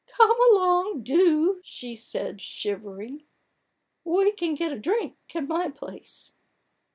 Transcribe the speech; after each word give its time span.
"Come 0.17 0.35
along— 0.49 1.03
do!' 1.03 1.59
she 1.63 1.95
said, 1.95 2.41
shivering: 2.41 3.21
4< 4.03 4.17
We 4.23 4.31
can 4.31 4.55
get 4.55 4.71
a 4.73 4.79
drink 4.79 5.15
at 5.35 5.47
my 5.47 5.69
place." 5.69 6.33